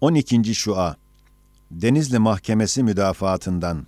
12. 0.00 0.54
Şua 0.54 0.96
Denizli 1.70 2.18
Mahkemesi 2.18 2.82
müdafaatından 2.82 3.86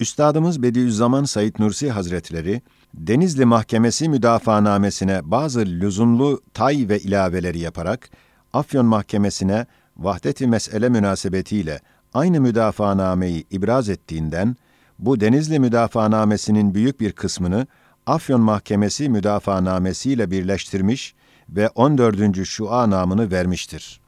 Üstadımız 0.00 0.62
Bediüzzaman 0.62 1.24
Said 1.24 1.54
Nursi 1.58 1.90
Hazretleri, 1.90 2.62
Denizli 2.94 3.44
Mahkemesi 3.44 4.08
müdafaanamesine 4.08 5.20
bazı 5.24 5.60
lüzumlu 5.60 6.40
tay 6.54 6.86
ve 6.88 6.98
ilaveleri 6.98 7.58
yaparak, 7.58 8.10
Afyon 8.52 8.86
Mahkemesi'ne 8.86 9.66
vahdet-i 9.96 10.46
mesele 10.46 10.88
münasebetiyle 10.88 11.80
aynı 12.14 12.40
müdafaanameyi 12.40 13.44
ibraz 13.50 13.88
ettiğinden, 13.88 14.56
bu 14.98 15.20
Denizli 15.20 15.58
müdafaanamesinin 15.58 16.74
büyük 16.74 17.00
bir 17.00 17.12
kısmını 17.12 17.66
Afyon 18.06 18.40
Mahkemesi 18.40 19.08
müdafaanamesiyle 19.08 20.30
birleştirmiş 20.30 21.14
ve 21.48 21.68
14. 21.68 22.46
Şua 22.46 22.90
namını 22.90 23.30
vermiştir. 23.30 24.00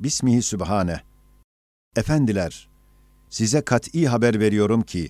Bismihi 0.00 0.42
Sübhane 0.42 1.00
Efendiler, 1.96 2.68
size 3.30 3.60
kat'î 3.60 4.08
haber 4.08 4.40
veriyorum 4.40 4.82
ki, 4.82 5.08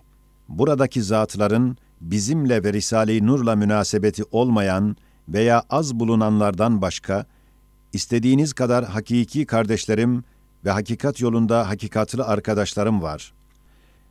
buradaki 0.48 1.02
zatların 1.02 1.76
bizimle 2.00 2.64
ve 2.64 2.72
Risale-i 2.72 3.26
Nur'la 3.26 3.56
münasebeti 3.56 4.22
olmayan 4.32 4.96
veya 5.28 5.62
az 5.70 5.94
bulunanlardan 5.94 6.82
başka, 6.82 7.26
istediğiniz 7.92 8.52
kadar 8.52 8.84
hakiki 8.84 9.46
kardeşlerim 9.46 10.24
ve 10.64 10.70
hakikat 10.70 11.20
yolunda 11.20 11.68
hakikatlı 11.68 12.24
arkadaşlarım 12.24 13.02
var. 13.02 13.32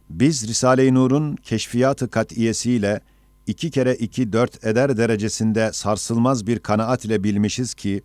Biz 0.09 0.47
Risale-i 0.47 0.93
Nur'un 0.93 1.35
keşfiyatı 1.35 2.09
kat'iyesiyle 2.09 3.01
iki 3.47 3.71
kere 3.71 3.95
iki 3.95 4.33
dört 4.33 4.65
eder 4.65 4.97
derecesinde 4.97 5.73
sarsılmaz 5.73 6.47
bir 6.47 6.59
kanaat 6.59 7.05
ile 7.05 7.23
bilmişiz 7.23 7.73
ki, 7.73 8.01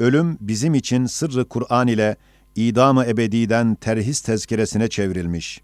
ölüm 0.00 0.38
bizim 0.40 0.74
için 0.74 1.06
sırrı 1.06 1.44
Kur'an 1.44 1.88
ile 1.88 2.16
idam-ı 2.56 3.04
ebediden 3.04 3.74
terhis 3.74 4.20
tezkiresine 4.20 4.88
çevrilmiş 4.88 5.60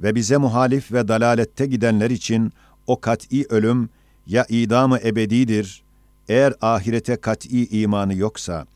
ve 0.00 0.14
bize 0.14 0.36
muhalif 0.36 0.92
ve 0.92 1.08
dalalette 1.08 1.66
gidenler 1.66 2.10
için 2.10 2.52
o 2.86 3.00
kat'i 3.00 3.46
ölüm 3.48 3.90
ya 4.26 4.46
idam-ı 4.48 4.98
ebedidir, 4.98 5.82
eğer 6.28 6.54
ahirete 6.60 7.16
kat'i 7.16 7.66
imanı 7.66 8.14
yoksa, 8.14 8.66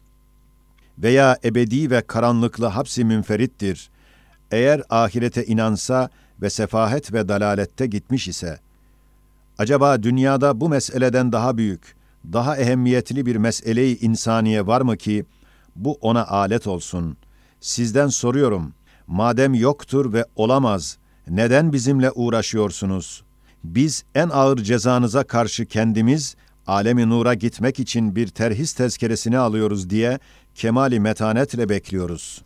veya 0.98 1.38
ebedi 1.44 1.90
ve 1.90 2.02
karanlıklı 2.02 2.66
hapsi 2.66 3.04
münferittir, 3.04 3.90
eğer 4.50 4.82
ahirete 4.90 5.46
inansa 5.46 6.10
ve 6.42 6.50
sefahet 6.50 7.12
ve 7.12 7.28
dalalette 7.28 7.86
gitmiş 7.86 8.28
ise, 8.28 8.58
acaba 9.58 10.02
dünyada 10.02 10.60
bu 10.60 10.68
meseleden 10.68 11.32
daha 11.32 11.56
büyük, 11.56 11.94
daha 12.32 12.56
ehemmiyetli 12.56 13.26
bir 13.26 13.36
mesele-i 13.36 13.98
insaniye 13.98 14.66
var 14.66 14.80
mı 14.80 14.96
ki, 14.96 15.24
bu 15.76 15.92
ona 16.00 16.26
alet 16.26 16.66
olsun. 16.66 17.16
Sizden 17.60 18.08
soruyorum, 18.08 18.74
madem 19.06 19.54
yoktur 19.54 20.12
ve 20.12 20.24
olamaz, 20.36 20.98
neden 21.28 21.72
bizimle 21.72 22.10
uğraşıyorsunuz? 22.10 23.22
Biz 23.64 24.04
en 24.14 24.28
ağır 24.28 24.58
cezanıza 24.58 25.24
karşı 25.24 25.66
kendimiz, 25.66 26.36
alemi 26.66 27.08
nura 27.08 27.34
gitmek 27.34 27.80
için 27.80 28.16
bir 28.16 28.28
terhis 28.28 28.72
tezkeresini 28.72 29.38
alıyoruz 29.38 29.90
diye 29.90 30.18
kemali 30.54 31.00
metanetle 31.00 31.68
bekliyoruz. 31.68 32.42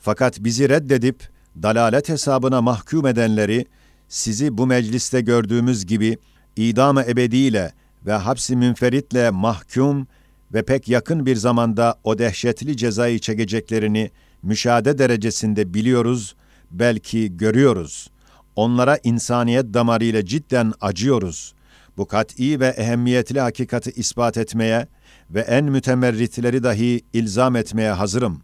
Fakat 0.00 0.40
bizi 0.40 0.68
reddedip, 0.68 1.28
dalalet 1.62 2.08
hesabına 2.08 2.62
mahkum 2.62 3.06
edenleri, 3.06 3.66
sizi 4.08 4.58
bu 4.58 4.66
mecliste 4.66 5.20
gördüğümüz 5.20 5.86
gibi, 5.86 6.18
idam-ı 6.56 7.02
ebediyle 7.02 7.72
ve 8.06 8.12
hapsi 8.12 8.56
münferitle 8.56 9.30
mahkum 9.30 10.06
ve 10.54 10.62
pek 10.62 10.88
yakın 10.88 11.26
bir 11.26 11.36
zamanda 11.36 11.94
o 12.04 12.18
dehşetli 12.18 12.76
cezayı 12.76 13.18
çekeceklerini 13.18 14.10
müşahede 14.42 14.98
derecesinde 14.98 15.74
biliyoruz, 15.74 16.36
belki 16.70 17.36
görüyoruz. 17.36 18.10
Onlara 18.56 18.98
insaniyet 19.04 19.74
damarıyla 19.74 20.24
cidden 20.24 20.72
acıyoruz. 20.80 21.54
Bu 21.96 22.06
kat'i 22.06 22.60
ve 22.60 22.66
ehemmiyetli 22.66 23.40
hakikati 23.40 23.90
ispat 23.90 24.36
etmeye 24.36 24.88
ve 25.30 25.40
en 25.40 25.64
mütemerritleri 25.64 26.62
dahi 26.62 27.00
ilzam 27.12 27.56
etmeye 27.56 27.90
hazırım. 27.90 28.42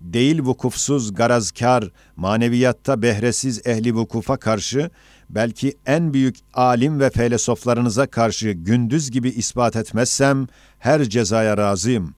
Değil 0.00 0.42
vukufsuz, 0.42 1.14
garazkar, 1.14 1.84
maneviyatta 2.16 3.02
behresiz 3.02 3.66
ehli 3.66 3.94
vukufa 3.94 4.36
karşı, 4.36 4.90
belki 5.30 5.76
en 5.86 6.14
büyük 6.14 6.36
alim 6.54 7.00
ve 7.00 7.10
felsefelerinize 7.10 8.06
karşı 8.06 8.50
gündüz 8.50 9.10
gibi 9.10 9.28
ispat 9.28 9.76
etmezsem, 9.76 10.46
her 10.78 11.04
cezaya 11.04 11.56
razıyım. 11.58 12.14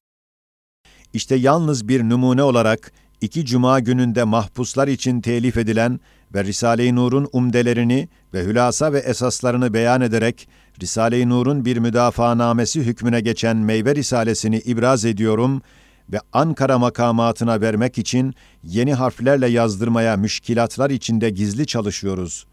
İşte 1.12 1.34
yalnız 1.34 1.88
bir 1.88 2.02
numune 2.02 2.42
olarak 2.42 2.92
iki 3.20 3.46
cuma 3.46 3.80
gününde 3.80 4.24
mahpuslar 4.24 4.88
için 4.88 5.20
telif 5.20 5.56
edilen 5.56 6.00
ve 6.34 6.44
Risale-i 6.44 6.94
Nur'un 6.94 7.28
umdelerini 7.32 8.08
ve 8.34 8.44
hülasa 8.44 8.92
ve 8.92 8.98
esaslarını 8.98 9.74
beyan 9.74 10.00
ederek 10.00 10.48
Risale-i 10.82 11.28
Nur'un 11.28 11.64
bir 11.64 11.76
müdafaanamesi 11.76 12.80
hükmüne 12.80 13.20
geçen 13.20 13.56
meyve 13.56 13.94
risalesini 13.94 14.58
ibraz 14.58 15.04
ediyorum 15.04 15.62
ve 16.12 16.20
Ankara 16.32 16.78
makamatına 16.78 17.60
vermek 17.60 17.98
için 17.98 18.34
yeni 18.64 18.94
harflerle 18.94 19.46
yazdırmaya 19.48 20.16
müşkilatlar 20.16 20.90
içinde 20.90 21.30
gizli 21.30 21.66
çalışıyoruz. 21.66 22.46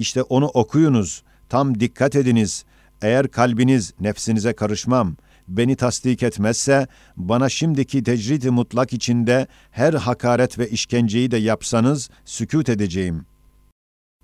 İşte 0.00 0.22
onu 0.22 0.46
okuyunuz, 0.46 1.22
tam 1.48 1.80
dikkat 1.80 2.16
ediniz. 2.16 2.64
Eğer 3.02 3.28
kalbiniz 3.28 3.94
nefsinize 4.00 4.52
karışmam.'' 4.52 5.16
beni 5.50 5.76
tasdik 5.76 6.22
etmezse, 6.22 6.86
bana 7.16 7.48
şimdiki 7.48 8.02
tecrid-i 8.02 8.50
mutlak 8.50 8.92
içinde 8.92 9.46
her 9.70 9.94
hakaret 9.94 10.58
ve 10.58 10.68
işkenceyi 10.68 11.30
de 11.30 11.36
yapsanız 11.36 12.10
sükût 12.24 12.68
edeceğim. 12.68 13.26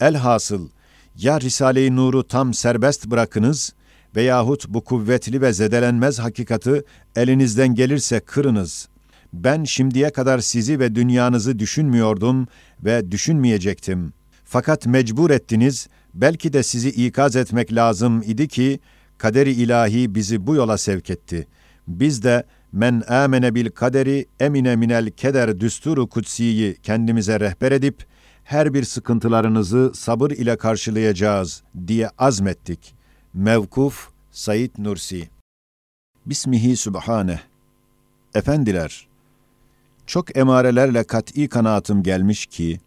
Elhasıl, 0.00 0.68
ya 1.16 1.40
Risale-i 1.40 1.96
Nur'u 1.96 2.28
tam 2.28 2.54
serbest 2.54 3.06
bırakınız 3.06 3.74
veyahut 4.16 4.68
bu 4.68 4.84
kuvvetli 4.84 5.40
ve 5.40 5.52
zedelenmez 5.52 6.18
hakikati 6.18 6.82
elinizden 7.16 7.74
gelirse 7.74 8.20
kırınız. 8.20 8.88
Ben 9.32 9.64
şimdiye 9.64 10.10
kadar 10.10 10.38
sizi 10.38 10.80
ve 10.80 10.94
dünyanızı 10.94 11.58
düşünmüyordum 11.58 12.46
ve 12.84 13.10
düşünmeyecektim. 13.10 14.12
Fakat 14.48 14.86
mecbur 14.86 15.30
ettiniz, 15.30 15.88
belki 16.14 16.52
de 16.52 16.62
sizi 16.62 16.88
ikaz 16.88 17.36
etmek 17.36 17.72
lazım 17.72 18.22
idi 18.22 18.48
ki, 18.48 18.80
kaderi 19.18 19.52
ilahi 19.52 20.14
bizi 20.14 20.46
bu 20.46 20.54
yola 20.54 20.78
sevk 20.78 21.10
etti. 21.10 21.46
Biz 21.88 22.22
de 22.22 22.44
men 22.72 23.02
amene 23.08 23.54
bil 23.54 23.70
kaderi 23.70 24.26
emine 24.40 24.76
minel 24.76 25.10
keder 25.10 25.60
düsturu 25.60 26.08
kutsiyi 26.08 26.76
kendimize 26.82 27.40
rehber 27.40 27.72
edip 27.72 28.06
her 28.44 28.74
bir 28.74 28.84
sıkıntılarınızı 28.84 29.92
sabır 29.94 30.30
ile 30.30 30.56
karşılayacağız 30.56 31.62
diye 31.86 32.10
azmettik. 32.18 32.94
Mevkuf 33.34 34.08
Said 34.30 34.70
Nursi 34.78 35.28
Bismihi 36.26 36.76
Sübhane 36.76 37.40
Efendiler, 38.34 39.06
çok 40.06 40.36
emarelerle 40.36 41.04
kat'i 41.04 41.48
kanaatim 41.48 42.02
gelmiş 42.02 42.46
ki, 42.46 42.80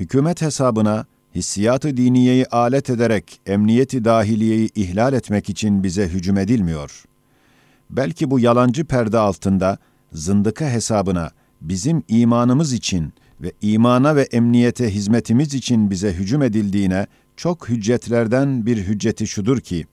hükümet 0.00 0.42
hesabına 0.42 1.06
hissiyatı 1.34 1.96
diniyeyi 1.96 2.46
alet 2.46 2.90
ederek 2.90 3.40
emniyeti 3.46 4.04
dahiliyeyi 4.04 4.70
ihlal 4.74 5.12
etmek 5.12 5.50
için 5.50 5.82
bize 5.82 6.08
hücum 6.08 6.38
edilmiyor. 6.38 7.04
Belki 7.90 8.30
bu 8.30 8.40
yalancı 8.40 8.84
perde 8.84 9.18
altında 9.18 9.78
zındıka 10.12 10.70
hesabına 10.70 11.30
bizim 11.60 12.02
imanımız 12.08 12.72
için 12.72 13.12
ve 13.40 13.52
imana 13.62 14.16
ve 14.16 14.22
emniyete 14.22 14.94
hizmetimiz 14.94 15.54
için 15.54 15.90
bize 15.90 16.12
hücum 16.12 16.42
edildiğine 16.42 17.06
çok 17.36 17.68
hüccetlerden 17.68 18.66
bir 18.66 18.76
hücceti 18.76 19.26
şudur 19.26 19.60
ki, 19.60 19.86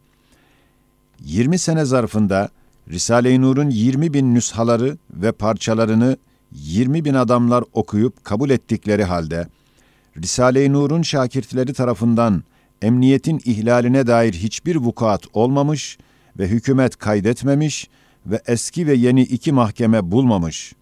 20 1.25 1.57
sene 1.57 1.85
zarfında 1.85 2.49
Risale-i 2.89 3.41
Nur'un 3.41 3.69
20 3.69 4.13
bin 4.13 4.35
nüshaları 4.35 4.97
ve 5.13 5.31
parçalarını 5.31 6.17
20 6.51 7.05
bin 7.05 7.13
adamlar 7.13 7.63
okuyup 7.73 8.23
kabul 8.23 8.49
ettikleri 8.49 9.03
halde, 9.03 9.47
Risale-i 10.17 10.73
Nur'un 10.73 11.01
şakirtleri 11.01 11.73
tarafından 11.73 12.43
emniyetin 12.81 13.41
ihlaline 13.45 14.07
dair 14.07 14.33
hiçbir 14.33 14.75
vukuat 14.75 15.23
olmamış 15.33 15.97
ve 16.39 16.47
hükümet 16.47 16.97
kaydetmemiş 16.97 17.89
ve 18.25 18.41
eski 18.47 18.87
ve 18.87 18.93
yeni 18.93 19.21
iki 19.21 19.51
mahkeme 19.51 20.11
bulmamış. 20.11 20.73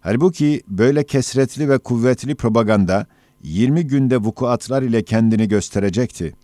Halbuki 0.00 0.62
böyle 0.68 1.04
kesretli 1.04 1.68
ve 1.68 1.78
kuvvetli 1.78 2.34
propaganda 2.34 3.06
20 3.42 3.86
günde 3.86 4.16
vukuatlar 4.16 4.82
ile 4.82 5.02
kendini 5.02 5.48
gösterecekti. 5.48 6.34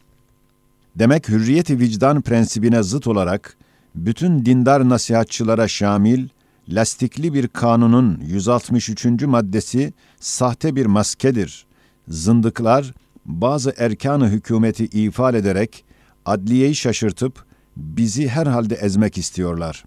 Demek 0.96 1.28
hürriyeti 1.28 1.78
vicdan 1.78 2.22
prensibine 2.22 2.82
zıt 2.82 3.06
olarak 3.06 3.56
bütün 3.94 4.46
dindar 4.46 4.88
nasihatçılara 4.88 5.68
şamil, 5.68 6.28
lastikli 6.68 7.34
bir 7.34 7.48
kanunun 7.48 8.20
163. 8.26 9.04
maddesi 9.22 9.92
sahte 10.20 10.76
bir 10.76 10.86
maskedir 10.86 11.66
zındıklar 12.08 12.94
bazı 13.26 13.74
erkanı 13.78 14.28
hükümeti 14.28 14.84
ifade 14.84 15.38
ederek 15.38 15.84
adliyeyi 16.24 16.74
şaşırtıp 16.74 17.44
bizi 17.76 18.28
herhalde 18.28 18.74
ezmek 18.74 19.18
istiyorlar. 19.18 19.84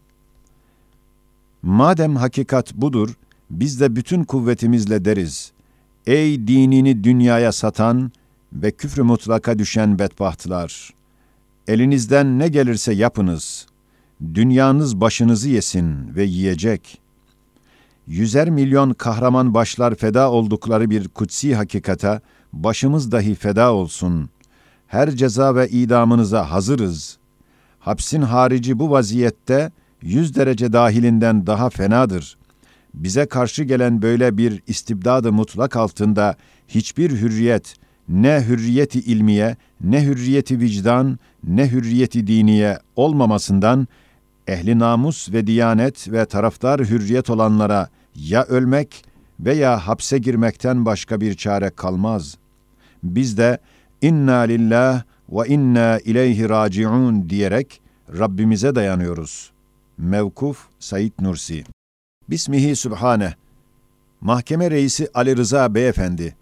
Madem 1.61 2.15
hakikat 2.15 2.73
budur, 2.73 3.09
biz 3.49 3.79
de 3.79 3.95
bütün 3.95 4.23
kuvvetimizle 4.23 5.05
deriz. 5.05 5.51
Ey 6.07 6.47
dinini 6.47 7.03
dünyaya 7.03 7.51
satan 7.51 8.11
ve 8.53 8.71
küfrü 8.71 9.03
mutlaka 9.03 9.59
düşen 9.59 9.99
bedbahtlar! 9.99 10.93
Elinizden 11.67 12.39
ne 12.39 12.47
gelirse 12.47 12.93
yapınız. 12.93 13.67
Dünyanız 14.33 15.01
başınızı 15.01 15.49
yesin 15.49 16.15
ve 16.15 16.23
yiyecek. 16.23 17.01
Yüzer 18.07 18.50
milyon 18.50 18.94
kahraman 18.94 19.54
başlar 19.54 19.95
feda 19.95 20.31
oldukları 20.31 20.89
bir 20.89 21.07
kutsi 21.07 21.56
hakikata 21.56 22.21
başımız 22.54 23.12
dahi 23.12 23.36
feda 23.36 23.74
olsun. 23.74 24.30
Her 24.88 25.12
ceza 25.12 25.56
ve 25.56 25.69
idamınıza 25.69 26.51
hazırız. 26.51 27.18
Hapsin 27.80 28.21
harici 28.21 28.80
bu 28.80 28.92
vaziyette 28.92 29.71
yüz 30.01 30.36
derece 30.36 30.74
dahilinden 30.74 31.48
daha 31.48 31.69
fenadır. 31.69 32.38
Bize 32.94 33.25
karşı 33.25 33.63
gelen 33.63 34.01
böyle 34.01 34.38
bir 34.38 34.62
istibdadı 34.68 35.31
mutlak 35.31 35.75
altında 35.75 36.36
hiçbir 36.68 37.12
hürriyet, 37.12 37.75
ne 38.10 38.44
hürriyeti 38.48 39.00
ilmiye, 39.00 39.57
ne 39.81 40.03
hürriyeti 40.03 40.60
vicdan, 40.60 41.19
ne 41.44 41.71
hürriyeti 41.71 42.27
diniye 42.27 42.80
olmamasından 42.95 43.88
ehli 44.47 44.79
namus 44.79 45.31
ve 45.33 45.47
diyanet 45.47 46.11
ve 46.11 46.25
taraftar 46.25 46.81
hürriyet 46.81 47.29
olanlara 47.29 47.89
ya 48.15 48.44
ölmek 48.44 49.05
veya 49.39 49.88
hapse 49.88 50.17
girmekten 50.17 50.85
başka 50.85 51.21
bir 51.21 51.33
çare 51.33 51.69
kalmaz. 51.69 52.38
Biz 53.03 53.38
de 53.38 53.57
inna 54.01 54.39
lillah 54.39 55.03
ve 55.29 55.47
inna 55.47 55.99
ileyhi 55.99 56.49
raciun 56.49 57.29
diyerek 57.29 57.81
Rabbimize 58.19 58.75
dayanıyoruz. 58.75 59.51
Mevkuf 59.97 60.67
Said 60.79 61.11
Nursi 61.21 61.63
Bismihi 62.29 62.75
Sübhane 62.75 63.33
Mahkeme 64.21 64.71
Reisi 64.71 65.09
Ali 65.13 65.38
Rıza 65.38 65.75
Beyefendi 65.75 66.35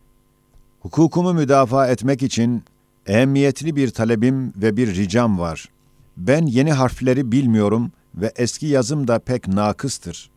Hukukumu 0.80 1.34
müdafaa 1.34 1.88
etmek 1.88 2.24
için 2.24 2.64
ehemmiyetli 3.08 3.76
bir 3.76 3.90
talebim 3.90 4.54
ve 4.58 4.78
bir 4.78 4.96
ricam 4.96 5.40
var. 5.40 5.70
Ben 6.18 6.46
yeni 6.46 6.74
harfleri 6.74 7.32
bilmiyorum 7.32 7.92
ve 8.16 8.34
eski 8.36 8.66
yazım 8.66 9.08
da 9.08 9.20
pek 9.20 9.48
nakıstır. 9.48 10.30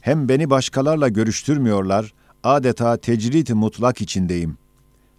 Hem 0.00 0.28
beni 0.28 0.50
başkalarla 0.50 1.08
görüştürmüyorlar, 1.08 2.12
adeta 2.44 2.96
tecrit 2.96 3.50
mutlak 3.50 4.00
içindeyim. 4.00 4.58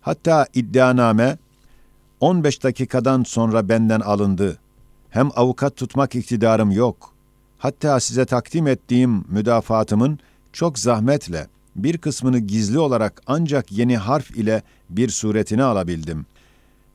Hatta 0.01 0.48
iddianame 0.54 1.38
15 2.19 2.63
dakikadan 2.63 3.24
sonra 3.24 3.69
benden 3.69 4.00
alındı. 4.00 4.57
Hem 5.10 5.30
avukat 5.36 5.75
tutmak 5.75 6.16
iktidarım 6.16 6.72
yok. 6.72 7.13
Hatta 7.57 8.00
size 8.00 8.25
takdim 8.25 8.68
ettiğim 8.68 9.25
müdafaatımın 9.28 10.19
çok 10.54 10.80
zahmetle 10.80 11.48
bir 11.75 11.98
kısmını 11.98 12.40
gizli 12.40 12.80
olarak 12.80 13.22
ancak 13.28 13.72
yeni 13.72 13.98
harf 13.98 14.31
ile 14.31 14.63
bir 14.90 15.10
suretini 15.10 15.63
alabildim. 15.63 16.25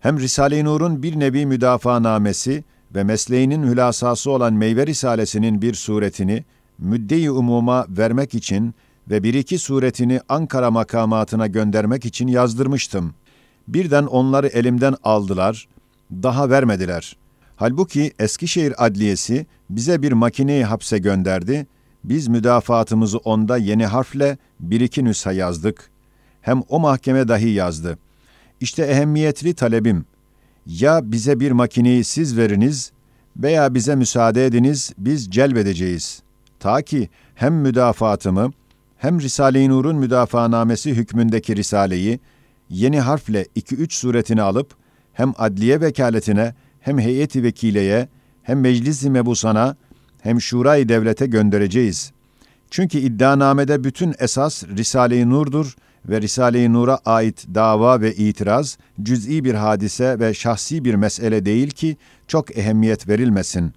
Hem 0.01 0.19
Risale-i 0.19 0.65
Nur'un 0.65 1.03
bir 1.03 1.21
nevi 1.21 1.47
müdafaanamesi 1.47 2.65
ve 2.95 3.05
mesleğinin 3.05 3.63
hülasası 3.63 4.31
olan 4.31 4.55
Meyve 4.55 4.87
Risalesi'nin 4.87 5.63
bir 5.63 5.75
suretini 5.75 6.45
müdde-i 6.79 7.31
umuma 7.31 7.87
vermek 7.89 8.35
için 8.35 8.75
ve 9.11 9.23
bir 9.23 9.35
iki 9.35 9.59
suretini 9.59 10.21
Ankara 10.29 10.71
makamatına 10.71 11.47
göndermek 11.47 12.05
için 12.05 12.29
yazdırmıştım. 12.29 13.15
Birden 13.69 14.05
onları 14.05 14.47
elimden 14.47 14.95
aldılar, 15.05 15.69
daha 16.13 16.51
vermediler. 16.51 17.17
Halbuki 17.57 18.13
Eskişehir 18.19 18.87
Adliyesi 18.87 19.47
bize 19.71 20.03
bir 20.03 20.13
makineyi 20.13 20.65
hapse 20.65 20.99
gönderdi. 20.99 21.67
Biz 22.05 22.29
müdafaatımızı 22.29 23.19
onda 23.19 23.57
yeni 23.57 23.87
harfle 23.87 24.39
bir 24.61 24.81
iki 24.81 25.05
nüsha 25.05 25.33
yazdık. 25.33 25.91
Hem 26.41 26.63
o 26.69 26.81
mahkeme 26.81 27.29
dahi 27.29 27.51
yazdı. 27.51 27.99
İşte 28.61 28.83
ehemmiyetli 28.83 29.55
talebim. 29.55 30.05
Ya 30.67 31.13
bize 31.13 31.41
bir 31.41 31.51
makineyi 31.51 32.05
siz 32.05 32.37
veriniz 32.37 32.93
veya 33.37 33.75
bize 33.75 33.95
müsaade 33.95 34.47
ediniz, 34.47 34.93
biz 34.99 35.31
celbedeceğiz. 35.31 36.23
Ta 36.61 36.83
ki 36.83 37.09
hem 37.35 37.55
müdafaatımı 37.55 38.53
hem 38.97 39.21
Risale-i 39.21 39.69
Nur'un 39.69 39.97
müdafaanamesi 39.97 40.91
hükmündeki 40.95 41.57
risaleyi 41.57 42.21
yeni 42.71 43.01
harfle 43.01 43.47
iki 43.55 43.75
üç 43.75 43.95
suretini 43.95 44.43
alıp 44.43 44.75
hem 45.13 45.33
adliye 45.39 45.81
vekaletine 45.81 46.55
hem 46.81 46.99
heyeti 46.99 47.43
vekileye 47.43 48.09
hem 48.43 48.61
meclis-i 48.61 49.11
mebusana 49.11 49.77
hem 50.21 50.41
şurayı 50.41 50.89
devlete 50.89 51.27
göndereceğiz. 51.27 52.13
Çünkü 52.71 52.99
iddianamede 52.99 53.85
bütün 53.85 54.15
esas 54.19 54.65
Risale-i 54.65 55.31
Nur'dur 55.31 55.77
ve 56.09 56.21
Risale-i 56.21 56.73
Nur'a 56.73 56.99
ait 57.05 57.47
dava 57.55 58.01
ve 58.01 58.15
itiraz 58.15 58.79
cüz'i 59.03 59.45
bir 59.45 59.55
hadise 59.55 60.19
ve 60.21 60.35
şahsi 60.35 60.85
bir 60.85 60.95
mesele 60.95 61.45
değil 61.45 61.71
ki 61.71 61.97
çok 62.29 62.59
ehemmiyet 62.59 63.09
verilmesin. 63.09 63.73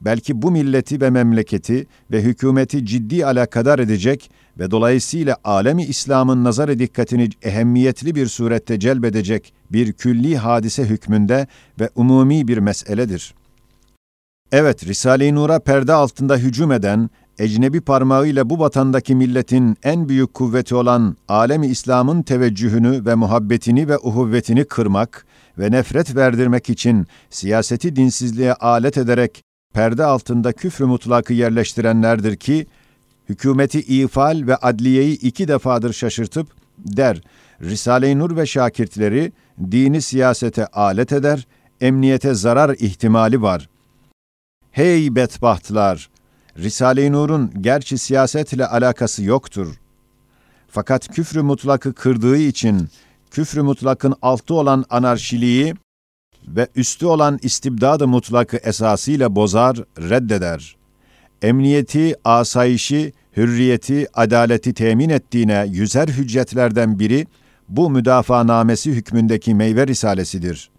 Belki 0.00 0.42
bu 0.42 0.50
milleti 0.50 1.00
ve 1.00 1.10
memleketi 1.10 1.86
ve 2.10 2.22
hükümeti 2.22 2.86
ciddi 2.86 3.26
alakadar 3.26 3.78
edecek 3.78 4.30
ve 4.58 4.70
dolayısıyla 4.70 5.36
alemi 5.44 5.84
İslam'ın 5.84 6.44
nazar 6.44 6.78
dikkatini 6.78 7.28
ehemmiyetli 7.42 8.14
bir 8.14 8.26
surette 8.26 8.80
celbedecek 8.80 9.52
bir 9.72 9.92
külli 9.92 10.36
hadise 10.36 10.84
hükmünde 10.84 11.46
ve 11.80 11.90
umumi 11.94 12.48
bir 12.48 12.58
meseledir. 12.58 13.34
Evet, 14.52 14.86
Risale-i 14.86 15.34
Nur'a 15.34 15.58
perde 15.58 15.92
altında 15.92 16.36
hücum 16.36 16.72
eden, 16.72 17.10
ecnebi 17.38 17.80
parmağıyla 17.80 18.50
bu 18.50 18.58
vatandaki 18.58 19.14
milletin 19.14 19.76
en 19.82 20.08
büyük 20.08 20.34
kuvveti 20.34 20.74
olan 20.74 21.16
alemi 21.28 21.66
İslam'ın 21.66 22.22
teveccühünü 22.22 23.06
ve 23.06 23.14
muhabbetini 23.14 23.88
ve 23.88 23.98
uhuvvetini 23.98 24.64
kırmak 24.64 25.26
ve 25.58 25.70
nefret 25.70 26.16
verdirmek 26.16 26.70
için 26.70 27.06
siyaseti 27.30 27.96
dinsizliğe 27.96 28.54
alet 28.54 28.98
ederek 28.98 29.42
perde 29.74 30.04
altında 30.04 30.52
küfrü 30.52 30.84
mutlakı 30.84 31.32
yerleştirenlerdir 31.32 32.36
ki, 32.36 32.66
hükümeti 33.28 33.80
ifal 33.80 34.46
ve 34.46 34.56
adliyeyi 34.56 35.18
iki 35.18 35.48
defadır 35.48 35.92
şaşırtıp 35.92 36.48
der, 36.78 37.20
Risale-i 37.60 38.18
Nur 38.18 38.36
ve 38.36 38.46
şakirtleri 38.46 39.32
dini 39.70 40.02
siyasete 40.02 40.66
alet 40.66 41.12
eder, 41.12 41.46
emniyete 41.80 42.34
zarar 42.34 42.76
ihtimali 42.78 43.42
var. 43.42 43.68
Hey 44.70 45.14
bedbahtlar! 45.14 46.11
Risale-i 46.58 47.12
Nur'un 47.12 47.50
gerçi 47.60 47.98
siyasetle 47.98 48.66
alakası 48.66 49.22
yoktur. 49.22 49.80
Fakat 50.68 51.08
küfrü 51.08 51.42
mutlakı 51.42 51.94
kırdığı 51.94 52.36
için 52.36 52.88
küfrü 53.30 53.62
mutlakın 53.62 54.14
altı 54.22 54.54
olan 54.54 54.84
anarşiliği 54.90 55.74
ve 56.48 56.68
üstü 56.76 57.06
olan 57.06 57.38
istibdadı 57.42 58.08
mutlakı 58.08 58.56
esasıyla 58.56 59.36
bozar, 59.36 59.76
reddeder. 59.98 60.76
Emniyeti, 61.42 62.14
asayişi, 62.24 63.12
hürriyeti, 63.36 64.06
adaleti 64.14 64.74
temin 64.74 65.08
ettiğine 65.08 65.66
yüzer 65.70 66.08
hüccetlerden 66.08 66.98
biri 66.98 67.26
bu 67.68 67.90
müdafaanamesi 67.90 68.90
hükmündeki 68.92 69.54
meyve 69.54 69.86
risalesidir. 69.86 70.70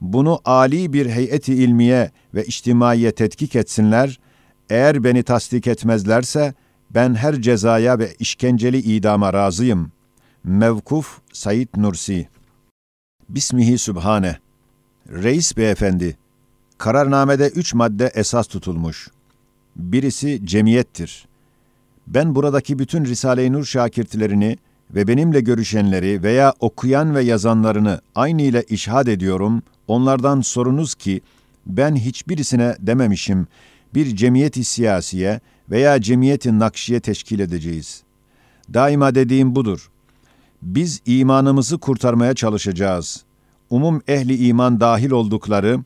Bunu 0.00 0.40
ali 0.44 0.92
bir 0.92 1.06
heyeti 1.06 1.54
ilmiye 1.54 2.10
ve 2.34 2.44
içtimaiye 2.44 3.12
tetkik 3.12 3.56
etsinler, 3.56 4.18
eğer 4.70 5.04
beni 5.04 5.22
tasdik 5.22 5.66
etmezlerse 5.66 6.54
ben 6.90 7.14
her 7.14 7.42
cezaya 7.42 7.98
ve 7.98 8.14
işkenceli 8.18 8.78
idama 8.78 9.32
razıyım. 9.32 9.92
Mevkuf 10.44 11.18
Said 11.32 11.68
Nursi 11.76 12.28
Bismihi 13.28 13.78
Sübhane 13.78 14.36
Reis 15.08 15.56
beyefendi, 15.56 16.16
kararnamede 16.78 17.48
üç 17.48 17.74
madde 17.74 18.10
esas 18.14 18.46
tutulmuş. 18.46 19.08
Birisi 19.76 20.40
cemiyettir. 20.44 21.28
Ben 22.06 22.34
buradaki 22.34 22.78
bütün 22.78 23.04
Risale-i 23.04 23.52
Nur 23.52 23.64
şakirtlerini 23.64 24.56
ve 24.94 25.08
benimle 25.08 25.40
görüşenleri 25.40 26.22
veya 26.22 26.54
okuyan 26.60 27.14
ve 27.14 27.22
yazanlarını 27.22 28.00
aynı 28.14 28.42
ile 28.42 28.62
işhad 28.62 29.06
ediyorum. 29.06 29.62
Onlardan 29.88 30.40
sorunuz 30.40 30.94
ki, 30.94 31.20
ben 31.66 31.96
hiçbirisine 31.96 32.76
dememişim, 32.80 33.46
bir 33.94 34.16
cemiyeti 34.16 34.64
siyasiye 34.64 35.40
veya 35.70 36.00
cemiyeti 36.00 36.58
nakşiye 36.58 37.00
teşkil 37.00 37.40
edeceğiz. 37.40 38.02
Daima 38.74 39.14
dediğim 39.14 39.54
budur. 39.54 39.90
Biz 40.62 41.00
imanımızı 41.06 41.78
kurtarmaya 41.78 42.34
çalışacağız. 42.34 43.24
Umum 43.70 44.02
ehli 44.08 44.46
iman 44.46 44.80
dahil 44.80 45.10
oldukları 45.10 45.80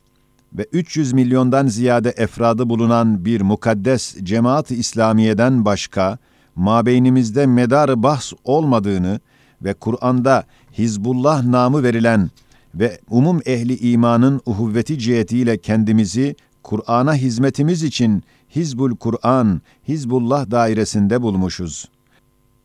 ve 0.53 0.67
300 0.71 1.13
milyondan 1.13 1.67
ziyade 1.67 2.13
efradı 2.17 2.69
bulunan 2.69 3.25
bir 3.25 3.41
mukaddes 3.41 4.15
cemaat-ı 4.23 4.73
İslamiye'den 4.73 5.65
başka, 5.65 6.17
mabeynimizde 6.55 7.45
medarı 7.45 8.03
bahs 8.03 8.33
olmadığını 8.43 9.19
ve 9.61 9.73
Kur'an'da 9.73 10.43
Hizbullah 10.77 11.43
namı 11.43 11.83
verilen 11.83 12.29
ve 12.75 12.99
umum 13.09 13.41
ehli 13.45 13.77
imanın 13.77 14.41
uhuvveti 14.45 14.99
cihetiyle 14.99 15.57
kendimizi 15.57 16.35
Kur'an'a 16.65 17.15
hizmetimiz 17.15 17.83
için 17.83 18.23
Hizbul 18.55 18.95
Kur'an, 18.95 19.61
Hizbullah 19.87 20.51
dairesinde 20.51 21.21
bulmuşuz. 21.21 21.89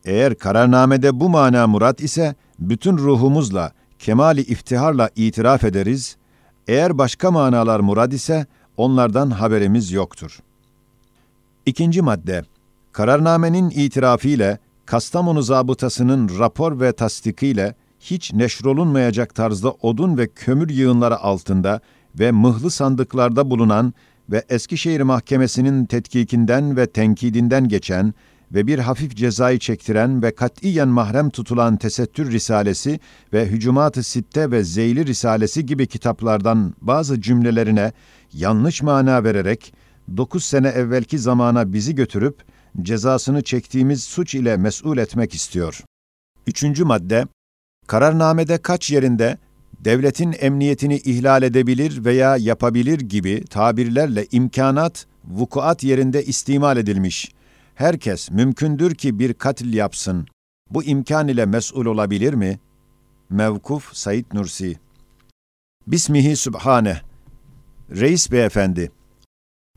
Eğer 0.05 0.35
kararnamede 0.35 1.21
bu 1.21 1.29
mana 1.29 1.67
murat 1.67 2.01
ise 2.01 2.35
bütün 2.59 2.99
ruhumuzla, 2.99 3.73
kemali 3.99 4.41
iftiharla 4.41 5.11
itiraf 5.17 5.65
ederiz. 5.65 6.17
Eğer 6.69 6.99
başka 6.99 7.31
manalar 7.31 7.81
murad 7.81 8.13
ise 8.13 8.47
onlardan 8.77 9.31
haberimiz 9.31 9.93
yoktur. 9.93 10.39
İkinci 11.67 12.03
madde, 12.03 12.43
kararnamenin 12.93 13.71
itirafıyla 13.71 14.59
Kastamonu 14.87 15.43
zabıtasının 15.43 16.39
rapor 16.39 16.81
ve 16.81 16.93
tasdikiyle 16.93 17.75
hiç 18.01 18.33
neşrolunmayacak 18.33 19.35
tarzda 19.35 19.71
odun 19.71 20.19
ve 20.19 20.29
kömür 20.29 20.69
yığınları 20.69 21.19
altında 21.19 21.81
ve 22.19 22.31
mıhlı 22.31 22.71
sandıklarda 22.71 23.51
bulunan 23.51 23.95
ve 24.31 24.45
Eskişehir 24.49 25.01
Mahkemesi'nin 25.01 25.87
tetkikinden 25.87 26.77
ve 26.77 26.87
tenkidinden 26.87 27.69
geçen 27.69 28.15
ve 28.55 28.67
bir 28.67 28.79
hafif 28.79 29.17
cezayı 29.17 29.59
çektiren 29.59 30.23
ve 30.23 30.35
katiyen 30.35 30.89
mahrem 30.89 31.31
tutulan 31.31 31.77
Tesettür 31.77 32.33
Risalesi 32.33 33.01
ve 33.33 33.51
Hücumat-ı 33.51 34.03
Sitte 34.03 34.51
ve 34.51 34.65
Zeyli 34.65 35.07
Risalesi 35.07 35.67
gibi 35.67 35.87
kitaplardan 35.87 36.75
bazı 36.81 37.21
cümlelerine 37.21 37.93
yanlış 38.33 38.83
mana 38.83 39.25
vererek, 39.25 39.75
dokuz 40.17 40.45
sene 40.45 40.69
evvelki 40.69 41.19
zamana 41.19 41.73
bizi 41.73 41.95
götürüp, 41.95 42.43
cezasını 42.83 43.43
çektiğimiz 43.43 44.05
suç 44.05 44.35
ile 44.35 44.57
mesul 44.57 44.99
etmek 44.99 45.35
istiyor. 45.35 45.85
Üçüncü 46.47 46.85
madde, 46.85 47.27
kararnamede 47.87 48.59
kaç 48.59 48.91
yerinde 48.91 49.39
devletin 49.85 50.35
emniyetini 50.41 50.97
ihlal 50.97 51.43
edebilir 51.43 52.05
veya 52.05 52.37
yapabilir 52.37 53.01
gibi 53.01 53.45
tabirlerle 53.45 54.27
imkanat, 54.33 55.07
vukuat 55.25 55.85
yerinde 55.85 56.25
istimal 56.25 56.77
edilmiş. 56.77 57.33
Herkes 57.75 58.31
mümkündür 58.31 58.95
ki 58.95 59.19
bir 59.19 59.35
katil 59.35 59.75
yapsın. 59.75 60.27
Bu 60.71 60.85
imkan 60.85 61.29
ile 61.29 61.47
mesul 61.47 61.87
olabilir 61.87 62.35
mi? 62.35 62.61
Mevkuf 63.31 63.95
Said 63.95 64.25
Nursi 64.33 64.79
Bismihi 65.87 66.37
Sübhane 66.37 67.01
Reis 67.91 68.33
Beyefendi 68.33 68.91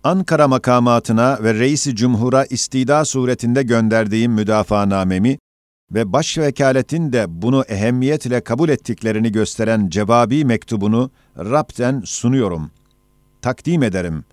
Ankara 0.03 0.47
makamatına 0.47 1.39
ve 1.43 1.53
Reisi 1.53 1.95
Cumhur'a 1.95 2.45
istida 2.45 3.05
suretinde 3.05 3.63
gönderdiğim 3.63 4.31
müdafaanamemi 4.31 5.37
ve 5.93 6.13
başvekaletin 6.13 7.13
de 7.13 7.25
bunu 7.29 7.63
ehemmiyetle 7.67 8.41
kabul 8.41 8.69
ettiklerini 8.69 9.31
gösteren 9.31 9.89
cevabi 9.89 10.45
mektubunu 10.45 11.11
rapten 11.37 12.01
sunuyorum. 12.05 12.71
Takdim 13.41 13.83
ederim. 13.83 14.23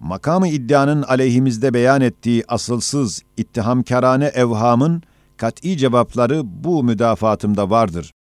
Makamı 0.00 0.48
iddianın 0.48 1.02
aleyhimizde 1.02 1.74
beyan 1.74 2.00
ettiği 2.00 2.44
asılsız, 2.48 3.22
ittihamkarane 3.36 4.26
evhamın 4.26 5.02
kat'i 5.36 5.76
cevapları 5.76 6.42
bu 6.44 6.84
müdafaatımda 6.84 7.70
vardır. 7.70 8.12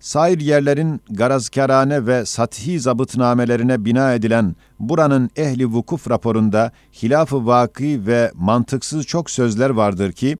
Sair 0.00 0.40
yerlerin 0.40 1.00
garazkarane 1.10 2.06
ve 2.06 2.24
sathi 2.24 2.80
zabıtnamelerine 2.80 3.84
bina 3.84 4.14
edilen 4.14 4.56
buranın 4.78 5.30
ehli 5.36 5.66
vukuf 5.66 6.10
raporunda 6.10 6.72
hilaf-ı 7.02 7.46
vaki 7.46 8.06
ve 8.06 8.30
mantıksız 8.34 9.06
çok 9.06 9.30
sözler 9.30 9.70
vardır 9.70 10.12
ki, 10.12 10.36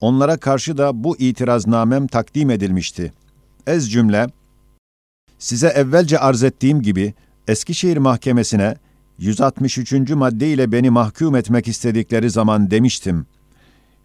onlara 0.00 0.36
karşı 0.36 0.78
da 0.78 1.04
bu 1.04 1.16
itiraznamem 1.16 2.06
takdim 2.06 2.50
edilmişti. 2.50 3.12
Ez 3.66 3.92
cümle, 3.92 4.26
size 5.38 5.68
evvelce 5.68 6.18
arz 6.18 6.42
ettiğim 6.42 6.82
gibi 6.82 7.14
Eskişehir 7.48 7.96
Mahkemesi'ne 7.96 8.74
163. 9.18 9.92
madde 10.10 10.52
ile 10.52 10.72
beni 10.72 10.90
mahkum 10.90 11.36
etmek 11.36 11.68
istedikleri 11.68 12.30
zaman 12.30 12.70
demiştim. 12.70 13.26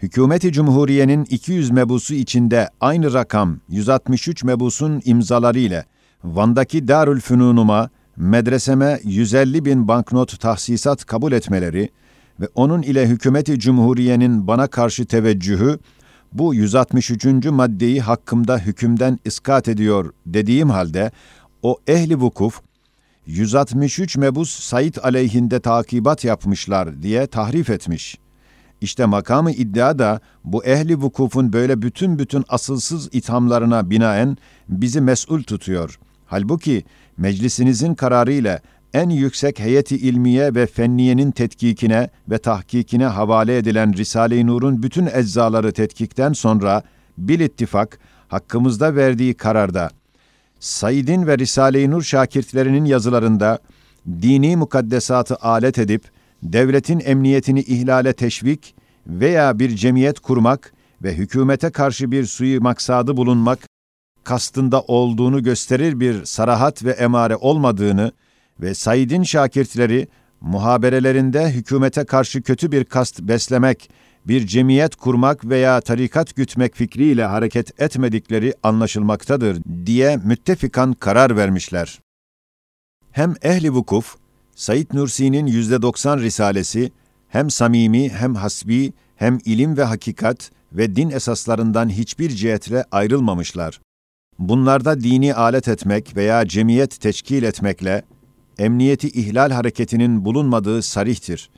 Hükümeti 0.02 0.52
Cumhuriye'nin 0.52 1.26
200 1.26 1.72
mebusu 1.72 2.14
içinde 2.14 2.70
aynı 2.82 3.14
rakam 3.14 3.60
163 3.70 4.44
mebusun 4.44 5.02
imzaları 5.06 5.60
ile 5.60 5.86
Van'daki 6.24 6.88
Darül 6.88 7.20
Fünunuma, 7.20 7.90
medreseme 8.18 9.00
150 9.04 9.66
bin 9.66 9.88
banknot 9.88 10.40
tahsisat 10.40 11.06
kabul 11.06 11.32
etmeleri 11.32 11.90
ve 12.40 12.48
onun 12.56 12.82
ile 12.82 13.08
Hükümeti 13.08 13.60
Cumhuriye'nin 13.60 14.48
bana 14.48 14.68
karşı 14.68 15.06
teveccühü, 15.06 15.80
bu 16.34 16.56
163. 16.56 17.26
maddeyi 17.46 18.02
hakkımda 18.02 18.58
hükümden 18.58 19.20
iskat 19.26 19.68
ediyor 19.68 20.14
dediğim 20.26 20.70
halde, 20.70 21.12
o 21.62 21.78
ehli 21.88 22.16
vukuf, 22.16 22.62
163 23.26 24.18
mebus 24.18 24.50
Said 24.50 24.96
aleyhinde 25.04 25.60
takibat 25.60 26.24
yapmışlar 26.24 27.02
diye 27.02 27.28
tahrif 27.28 27.70
etmiş. 27.70 28.18
İşte 28.82 29.06
makamı 29.06 29.52
iddia 29.52 30.00
da 30.00 30.20
bu 30.44 30.66
ehli 30.66 30.96
vukufun 30.96 31.54
böyle 31.54 31.82
bütün 31.82 32.20
bütün 32.20 32.44
asılsız 32.50 33.10
ithamlarına 33.12 33.90
binaen 33.90 34.38
bizi 34.70 35.02
mesul 35.02 35.44
tutuyor. 35.44 36.00
Halbuki 36.26 36.84
meclisinizin 37.18 37.96
kararı 37.96 38.34
ile 38.34 38.62
en 38.94 39.10
yüksek 39.10 39.60
heyeti 39.60 39.96
ilmiye 39.96 40.56
ve 40.56 40.66
fenniyenin 40.66 41.32
tetkikine 41.32 42.10
ve 42.30 42.38
tahkikine 42.38 43.06
havale 43.06 43.58
edilen 43.58 43.94
Risale-i 43.94 44.48
Nur'un 44.48 44.84
bütün 44.84 45.06
eczaları 45.14 45.72
tetkikten 45.72 46.34
sonra 46.34 46.84
bil 47.18 47.40
ittifak 47.40 48.00
hakkımızda 48.28 48.96
verdiği 48.96 49.34
kararda 49.34 49.90
Said'in 50.60 51.28
ve 51.28 51.38
Risale-i 51.38 51.92
Nur 51.92 52.04
şakirtlerinin 52.04 52.86
yazılarında 52.86 53.60
dini 54.22 54.56
mukaddesatı 54.56 55.36
alet 55.36 55.78
edip 55.78 56.04
devletin 56.44 57.02
emniyetini 57.06 57.60
ihlale 57.60 58.14
teşvik 58.14 58.76
veya 59.08 59.60
bir 59.60 59.76
cemiyet 59.76 60.20
kurmak 60.20 60.74
ve 61.04 61.14
hükümete 61.14 61.70
karşı 61.70 62.12
bir 62.12 62.26
suyu 62.26 62.62
maksadı 62.62 63.18
bulunmak 63.18 63.60
kastında 64.24 64.82
olduğunu 64.82 65.44
gösterir 65.44 66.00
bir 66.00 66.26
sarahat 66.26 66.84
ve 66.84 66.92
emare 66.92 67.36
olmadığını 67.36 68.12
ve 68.60 68.74
Said'in 68.74 69.24
şakirtleri 69.24 70.08
muhaberelerinde 70.42 71.52
hükümete 71.52 72.04
karşı 72.06 72.42
kötü 72.42 72.72
bir 72.72 72.84
kast 72.86 73.22
beslemek, 73.22 73.90
bir 74.28 74.48
cemiyet 74.48 74.96
kurmak 74.96 75.46
veya 75.46 75.82
tarikat 75.82 76.36
gütmek 76.36 76.76
fikriyle 76.76 77.26
hareket 77.26 77.82
etmedikleri 77.82 78.54
anlaşılmaktadır 78.64 79.58
diye 79.86 80.18
müttefikan 80.18 80.94
karar 80.94 81.38
vermişler. 81.38 82.00
Hem 83.12 83.36
ehli 83.42 83.72
vukuf, 83.72 84.16
Said 84.56 84.88
Nursi'nin 84.94 85.46
yüzde 85.46 85.82
doksan 85.82 86.20
risalesi 86.20 86.92
hem 87.30 87.50
samimi 87.50 88.10
hem 88.10 88.36
hasbi 88.36 88.94
hem 89.16 89.40
ilim 89.46 89.78
ve 89.78 89.84
hakikat 89.84 90.52
ve 90.74 90.96
din 90.96 91.10
esaslarından 91.10 91.90
hiçbir 91.90 92.30
cihetle 92.30 92.86
ayrılmamışlar. 92.92 93.82
Bunlarda 94.40 95.02
dini 95.02 95.34
alet 95.36 95.68
etmek 95.68 96.16
veya 96.16 96.48
cemiyet 96.48 97.02
teşkil 97.02 97.44
etmekle 97.44 98.04
emniyeti 98.60 99.08
ihlal 99.08 99.52
hareketinin 99.52 100.26
bulunmadığı 100.26 100.82
sarihtir. 100.82 101.50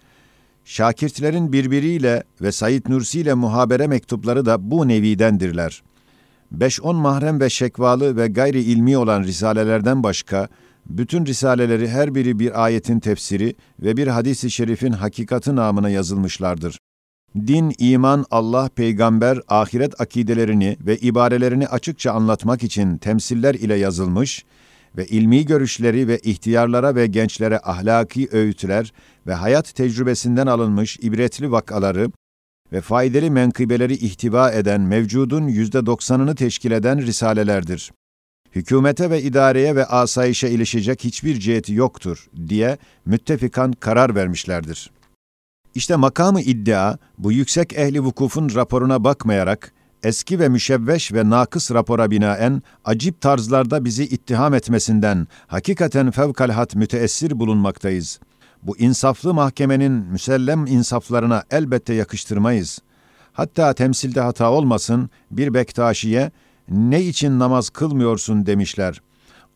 Şakirtlerin 0.65 1.53
birbiriyle 1.53 2.23
ve 2.41 2.51
Said 2.51 2.85
Nursi 2.89 3.19
ile 3.19 3.33
muhabere 3.33 3.87
mektupları 3.87 4.45
da 4.45 4.71
bu 4.71 4.87
nevidendirler. 4.87 5.83
5-10 6.57 6.95
mahrem 6.95 7.39
ve 7.39 7.49
şekvalı 7.49 8.17
ve 8.17 8.27
gayri 8.27 8.61
ilmi 8.61 8.97
olan 8.97 9.23
risalelerden 9.23 10.03
başka, 10.03 10.47
bütün 10.85 11.25
risaleleri 11.25 11.89
her 11.89 12.15
biri 12.15 12.39
bir 12.39 12.63
ayetin 12.63 12.99
tefsiri 12.99 13.55
ve 13.79 13.97
bir 13.97 14.07
hadisi 14.07 14.51
şerifin 14.51 14.91
hakikati 14.91 15.55
namına 15.55 15.89
yazılmışlardır. 15.89 16.77
Din, 17.47 17.73
iman, 17.79 18.25
Allah, 18.31 18.69
peygamber, 18.75 19.39
ahiret 19.47 20.01
akidelerini 20.01 20.77
ve 20.81 20.97
ibarelerini 20.97 21.67
açıkça 21.67 22.11
anlatmak 22.11 22.63
için 22.63 22.97
temsiller 22.97 23.55
ile 23.55 23.75
yazılmış 23.75 24.45
ve 24.97 25.05
ilmi 25.05 25.45
görüşleri 25.45 26.07
ve 26.07 26.19
ihtiyarlara 26.19 26.95
ve 26.95 27.07
gençlere 27.07 27.59
ahlaki 27.63 28.29
öğütler 28.31 28.93
ve 29.27 29.33
hayat 29.33 29.75
tecrübesinden 29.75 30.47
alınmış 30.47 30.97
ibretli 31.01 31.51
vakaları 31.51 32.11
ve 32.71 32.81
faydalı 32.81 33.31
menkıbeleri 33.31 33.93
ihtiva 33.93 34.51
eden 34.51 34.81
mevcudun 34.81 35.47
yüzde 35.47 35.85
doksanını 35.85 36.35
teşkil 36.35 36.71
eden 36.71 37.01
risalelerdir. 37.01 37.91
Hükümete 38.55 39.09
ve 39.09 39.21
idareye 39.21 39.75
ve 39.75 39.85
asayişe 39.85 40.49
ilişecek 40.49 41.03
hiçbir 41.03 41.39
ciheti 41.39 41.73
yoktur 41.73 42.27
diye 42.47 42.77
müttefikan 43.05 43.71
karar 43.71 44.15
vermişlerdir. 44.15 44.91
İşte 45.75 45.95
makamı 45.95 46.41
iddia, 46.41 46.97
bu 47.17 47.31
yüksek 47.31 47.73
ehli 47.73 47.99
vukufun 47.99 48.55
raporuna 48.55 49.03
bakmayarak, 49.03 49.73
eski 50.05 50.39
ve 50.39 50.49
müşevveş 50.49 51.13
ve 51.13 51.29
nakıs 51.29 51.71
rapora 51.71 52.11
binaen 52.11 52.61
acip 52.85 53.21
tarzlarda 53.21 53.85
bizi 53.85 54.03
ittiham 54.03 54.53
etmesinden 54.53 55.27
hakikaten 55.47 56.11
fevkalhat 56.11 56.75
müteessir 56.75 57.39
bulunmaktayız. 57.39 58.19
Bu 58.63 58.77
insaflı 58.77 59.33
mahkemenin 59.33 59.91
müsellem 59.91 60.65
insaflarına 60.65 61.43
elbette 61.51 61.93
yakıştırmayız. 61.93 62.79
Hatta 63.33 63.73
temsilde 63.73 64.21
hata 64.21 64.51
olmasın, 64.51 65.09
bir 65.31 65.53
Bektaşi'ye 65.53 66.31
ne 66.69 67.01
için 67.01 67.39
namaz 67.39 67.69
kılmıyorsun 67.69 68.45
demişler. 68.45 69.01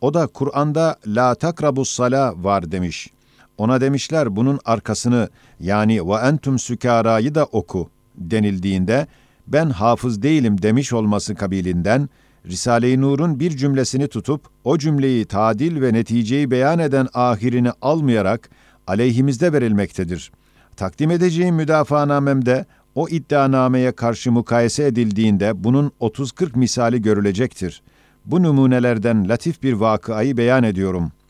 O 0.00 0.14
da 0.14 0.26
Kur'an'da 0.26 0.96
la 1.06 1.34
takrabus 1.34 1.90
sala 1.90 2.44
var 2.44 2.72
demiş. 2.72 3.10
Ona 3.58 3.80
demişler 3.80 4.36
bunun 4.36 4.58
arkasını 4.64 5.28
yani 5.60 6.08
ve 6.08 6.14
entum 6.14 6.58
sükarayı 6.58 7.34
da 7.34 7.44
oku 7.44 7.90
denildiğinde 8.14 9.06
ben 9.52 9.70
hafız 9.70 10.22
değilim 10.22 10.62
demiş 10.62 10.92
olması 10.92 11.34
kabilinden, 11.34 12.08
Risale-i 12.46 13.00
Nur'un 13.00 13.40
bir 13.40 13.50
cümlesini 13.50 14.08
tutup, 14.08 14.42
o 14.64 14.78
cümleyi 14.78 15.24
tadil 15.24 15.80
ve 15.80 15.92
neticeyi 15.92 16.50
beyan 16.50 16.78
eden 16.78 17.08
ahirini 17.14 17.70
almayarak, 17.82 18.50
aleyhimizde 18.86 19.52
verilmektedir. 19.52 20.32
Takdim 20.76 21.10
edeceğim 21.10 21.54
müdafaanamemde, 21.54 22.64
o 22.94 23.08
iddianameye 23.08 23.92
karşı 23.92 24.32
mukayese 24.32 24.84
edildiğinde 24.84 25.64
bunun 25.64 25.92
30-40 26.00 26.58
misali 26.58 27.02
görülecektir. 27.02 27.82
Bu 28.24 28.42
numunelerden 28.42 29.28
latif 29.28 29.62
bir 29.62 29.72
vakıayı 29.72 30.36
beyan 30.36 30.62
ediyorum.'' 30.62 31.20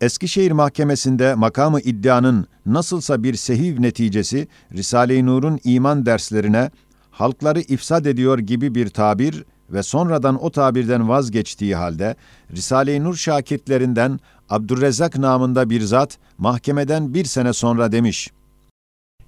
Eskişehir 0.00 0.52
Mahkemesi'nde 0.52 1.34
makamı 1.34 1.80
iddianın 1.80 2.46
nasılsa 2.66 3.22
bir 3.22 3.34
sehiv 3.34 3.82
neticesi 3.82 4.48
Risale-i 4.72 5.26
Nur'un 5.26 5.60
iman 5.64 6.06
derslerine 6.06 6.70
halkları 7.18 7.60
ifsad 7.60 8.04
ediyor 8.04 8.38
gibi 8.38 8.74
bir 8.74 8.88
tabir 8.88 9.44
ve 9.70 9.82
sonradan 9.82 10.44
o 10.44 10.50
tabirden 10.50 11.08
vazgeçtiği 11.08 11.76
halde 11.76 12.16
Risale-i 12.52 13.04
Nur 13.04 13.16
şakirtlerinden 13.16 14.20
Abdurrezzak 14.48 15.18
namında 15.18 15.70
bir 15.70 15.80
zat 15.80 16.18
mahkemeden 16.38 17.14
bir 17.14 17.24
sene 17.24 17.52
sonra 17.52 17.92
demiş. 17.92 18.30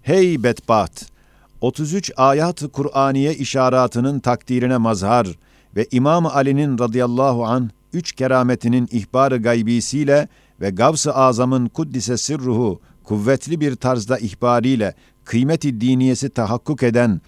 Hey 0.02 0.42
bedbaht! 0.42 1.04
33 1.60 2.12
ayat-ı 2.16 2.68
Kur'aniye 2.68 3.34
işaratının 3.34 4.20
takdirine 4.20 4.76
mazhar 4.76 5.28
ve 5.76 5.86
İmam 5.90 6.26
Ali'nin 6.26 6.78
radıyallahu 6.78 7.46
an 7.46 7.70
üç 7.92 8.12
kerametinin 8.12 8.88
ihbarı 8.92 9.42
gaybisiyle 9.42 10.28
ve 10.60 10.70
Gavs-ı 10.70 11.14
Azam'ın 11.14 11.68
kuddise 11.68 12.16
sirruhu 12.16 12.80
kuvvetli 13.04 13.60
bir 13.60 13.76
tarzda 13.76 14.18
ihbariyle 14.18 14.94
kıymeti 15.24 15.80
diniyesi 15.80 16.30
tahakkuk 16.30 16.82
eden 16.82 17.20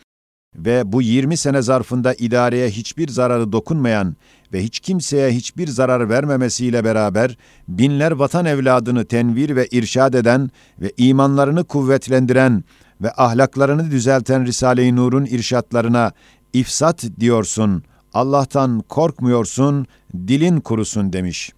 ve 0.56 0.92
bu 0.92 1.02
20 1.02 1.36
sene 1.36 1.62
zarfında 1.62 2.14
idareye 2.14 2.70
hiçbir 2.70 3.08
zararı 3.08 3.52
dokunmayan 3.52 4.16
ve 4.52 4.62
hiç 4.62 4.80
kimseye 4.80 5.30
hiçbir 5.30 5.68
zarar 5.68 6.08
vermemesiyle 6.08 6.84
beraber 6.84 7.36
binler 7.68 8.12
vatan 8.12 8.44
evladını 8.44 9.04
tenvir 9.04 9.56
ve 9.56 9.66
irşad 9.70 10.14
eden 10.14 10.50
ve 10.80 10.92
imanlarını 10.96 11.64
kuvvetlendiren 11.64 12.64
ve 13.00 13.12
ahlaklarını 13.16 13.90
düzelten 13.90 14.46
Risale-i 14.46 14.96
Nur'un 14.96 15.24
irşatlarına 15.24 16.12
ifsat 16.52 17.04
diyorsun, 17.20 17.82
Allah'tan 18.14 18.84
korkmuyorsun, 18.88 19.86
dilin 20.14 20.60
kurusun 20.60 21.12
demiş. 21.12 21.52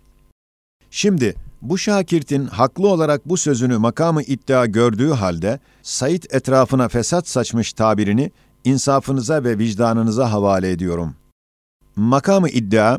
Şimdi 0.90 1.34
bu 1.62 1.78
Şakirt'in 1.78 2.46
haklı 2.46 2.88
olarak 2.88 3.28
bu 3.28 3.36
sözünü 3.36 3.78
makamı 3.78 4.22
iddia 4.22 4.66
gördüğü 4.66 5.10
halde 5.10 5.58
Said 5.82 6.22
etrafına 6.30 6.88
fesat 6.88 7.28
saçmış 7.28 7.72
tabirini 7.72 8.30
insafınıza 8.64 9.44
ve 9.44 9.58
vicdanınıza 9.58 10.32
havale 10.32 10.70
ediyorum. 10.70 11.14
Makamı 11.96 12.48
iddia, 12.48 12.98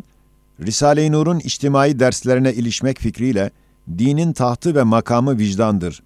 Risale-i 0.62 1.12
Nur'un 1.12 1.40
içtimai 1.40 2.00
derslerine 2.00 2.54
ilişmek 2.54 3.00
fikriyle 3.00 3.52
dinin 3.98 4.34
tahtı 4.34 4.76
ve 4.76 4.84
makamı 4.84 5.38
vicdandır. 5.38 6.04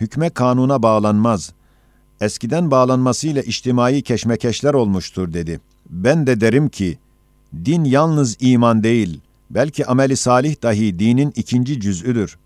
Hükme 0.00 0.30
kanuna 0.30 0.82
bağlanmaz. 0.82 1.52
Eskiden 2.20 2.70
bağlanmasıyla 2.70 3.42
içtimai 3.42 4.02
keşmekeşler 4.02 4.74
olmuştur 4.74 5.32
dedi. 5.32 5.60
Ben 5.90 6.26
de 6.26 6.40
derim 6.40 6.68
ki, 6.68 6.98
din 7.64 7.84
yalnız 7.84 8.36
iman 8.40 8.82
değil, 8.82 9.20
belki 9.50 9.86
ameli 9.86 10.16
salih 10.16 10.62
dahi 10.62 10.98
dinin 10.98 11.32
ikinci 11.36 11.80
cüz'üdür. 11.80 12.38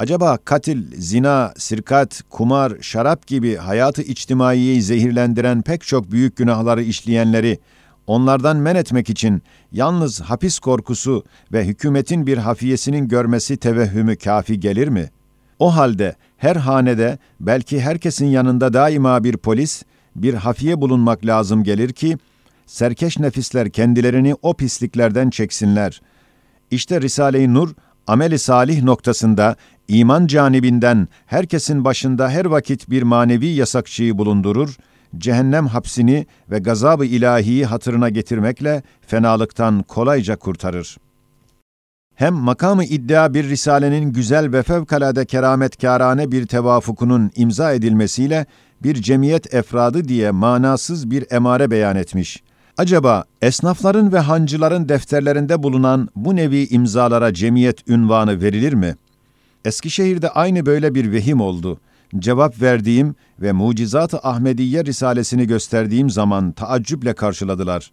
Acaba 0.00 0.36
katil, 0.36 1.00
zina, 1.00 1.52
sirkat, 1.56 2.22
kumar, 2.30 2.72
şarap 2.80 3.26
gibi 3.26 3.56
hayatı 3.56 4.02
içtimaiyeyi 4.02 4.82
zehirlendiren 4.82 5.62
pek 5.62 5.82
çok 5.82 6.10
büyük 6.10 6.36
günahları 6.36 6.82
işleyenleri 6.82 7.58
onlardan 8.06 8.56
men 8.56 8.74
etmek 8.74 9.10
için 9.10 9.42
yalnız 9.72 10.20
hapis 10.20 10.58
korkusu 10.58 11.24
ve 11.52 11.66
hükümetin 11.66 12.26
bir 12.26 12.38
hafiyesinin 12.38 13.08
görmesi 13.08 13.56
tevehhümü 13.56 14.16
kafi 14.16 14.60
gelir 14.60 14.88
mi? 14.88 15.10
O 15.58 15.76
halde 15.76 16.16
her 16.36 16.56
hanede 16.56 17.18
belki 17.40 17.80
herkesin 17.80 18.26
yanında 18.26 18.72
daima 18.72 19.24
bir 19.24 19.36
polis, 19.36 19.82
bir 20.16 20.34
hafiye 20.34 20.80
bulunmak 20.80 21.26
lazım 21.26 21.64
gelir 21.64 21.92
ki 21.92 22.18
serkeş 22.66 23.18
nefisler 23.18 23.70
kendilerini 23.70 24.34
o 24.42 24.54
pisliklerden 24.54 25.30
çeksinler. 25.30 26.00
İşte 26.70 27.00
Risale-i 27.00 27.54
Nur 27.54 27.74
ameli 28.10 28.38
salih 28.38 28.82
noktasında 28.82 29.56
iman 29.90 30.26
canibinden 30.26 31.08
herkesin 31.26 31.84
başında 31.84 32.30
her 32.30 32.44
vakit 32.44 32.90
bir 32.90 33.02
manevi 33.02 33.46
yasakçıyı 33.46 34.18
bulundurur, 34.18 34.76
cehennem 35.18 35.66
hapsini 35.66 36.26
ve 36.50 36.58
gazabı 36.58 37.04
ilahiyi 37.04 37.66
hatırına 37.66 38.08
getirmekle 38.08 38.82
fenalıktan 39.06 39.82
kolayca 39.82 40.36
kurtarır. 40.36 40.96
Hem 42.14 42.34
makamı 42.34 42.84
iddia 42.84 43.34
bir 43.34 43.48
risalenin 43.48 44.12
güzel 44.12 44.52
ve 44.52 44.62
fevkalade 44.62 45.26
kerametkârane 45.26 46.32
bir 46.32 46.46
tevafukunun 46.46 47.30
imza 47.36 47.72
edilmesiyle 47.72 48.46
bir 48.82 48.94
cemiyet 48.94 49.54
efradı 49.54 50.08
diye 50.08 50.30
manasız 50.30 51.10
bir 51.10 51.24
emare 51.30 51.70
beyan 51.70 51.96
etmiş. 51.96 52.42
Acaba 52.76 53.24
esnafların 53.42 54.12
ve 54.12 54.18
hancıların 54.18 54.88
defterlerinde 54.88 55.62
bulunan 55.62 56.08
bu 56.16 56.36
nevi 56.36 56.66
imzalara 56.66 57.34
cemiyet 57.34 57.88
ünvanı 57.88 58.42
verilir 58.42 58.72
mi? 58.72 58.94
Eskişehir'de 59.64 60.30
aynı 60.30 60.66
böyle 60.66 60.94
bir 60.94 61.12
vehim 61.12 61.40
oldu. 61.40 61.80
Cevap 62.18 62.62
verdiğim 62.62 63.14
ve 63.40 63.52
Mucizat-ı 63.52 64.18
Ahmediye 64.22 64.84
Risalesini 64.84 65.46
gösterdiğim 65.46 66.10
zaman 66.10 66.52
taaccüple 66.52 67.12
karşıladılar. 67.12 67.92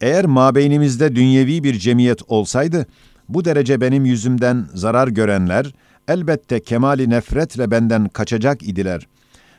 Eğer 0.00 0.24
mabeynimizde 0.24 1.16
dünyevi 1.16 1.64
bir 1.64 1.78
cemiyet 1.78 2.22
olsaydı, 2.28 2.86
bu 3.28 3.44
derece 3.44 3.80
benim 3.80 4.04
yüzümden 4.04 4.68
zarar 4.74 5.08
görenler, 5.08 5.74
elbette 6.08 6.60
kemali 6.60 7.10
nefretle 7.10 7.70
benden 7.70 8.08
kaçacak 8.08 8.62
idiler. 8.62 9.06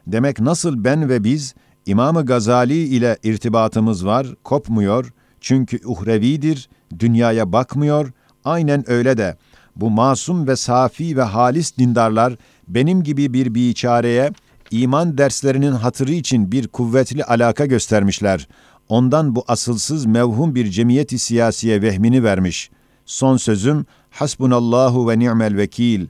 Demek 0.07 0.39
nasıl 0.39 0.83
ben 0.83 1.09
ve 1.09 1.23
biz, 1.23 1.55
İmam-ı 1.85 2.25
Gazali 2.25 2.77
ile 2.77 3.17
irtibatımız 3.23 4.05
var, 4.05 4.27
kopmuyor, 4.43 5.13
çünkü 5.41 5.79
uhrevidir, 5.85 6.69
dünyaya 6.99 7.53
bakmıyor, 7.53 8.11
aynen 8.43 8.91
öyle 8.91 9.17
de 9.17 9.37
bu 9.75 9.89
masum 9.89 10.47
ve 10.47 10.55
safi 10.55 11.17
ve 11.17 11.21
halis 11.21 11.77
dindarlar 11.77 12.35
benim 12.67 13.03
gibi 13.03 13.33
bir 13.33 13.55
biçareye 13.55 14.31
iman 14.71 15.17
derslerinin 15.17 15.71
hatırı 15.71 16.11
için 16.11 16.51
bir 16.51 16.67
kuvvetli 16.67 17.23
alaka 17.23 17.65
göstermişler. 17.65 18.47
Ondan 18.89 19.35
bu 19.35 19.43
asılsız 19.47 20.05
mevhum 20.05 20.55
bir 20.55 20.69
cemiyeti 20.69 21.19
siyasiye 21.19 21.81
vehmini 21.81 22.23
vermiş. 22.23 22.69
Son 23.05 23.37
sözüm 23.37 23.85
hasbunallahu 24.09 25.09
ve 25.09 25.19
ni'mel 25.19 25.57
vekil. 25.57 26.07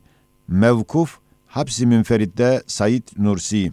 Mevkuf 0.47 1.17
Hapsi 1.47 1.85
Münferit'te 1.85 2.63
Said 2.67 3.03
Nursi 3.17 3.71